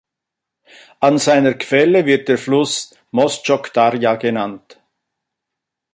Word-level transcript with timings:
An 1.01 1.19
seiner 1.19 1.53
Quelle 1.53 2.07
wird 2.07 2.27
der 2.27 2.39
Fluss 2.39 2.95
"Mostchokh-Darja" 3.11 4.15
genannt. 4.15 4.79